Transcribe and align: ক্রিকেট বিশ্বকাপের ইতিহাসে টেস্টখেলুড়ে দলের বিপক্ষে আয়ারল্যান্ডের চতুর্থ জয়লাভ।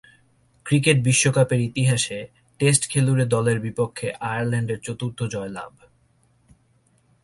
ক্রিকেট 0.65 0.97
বিশ্বকাপের 1.03 1.59
ইতিহাসে 1.59 2.19
টেস্টখেলুড়ে 2.59 3.25
দলের 3.25 3.57
বিপক্ষে 3.59 4.07
আয়ারল্যান্ডের 4.21 4.79
চতুর্থ 4.83 5.19
জয়লাভ। 5.23 5.73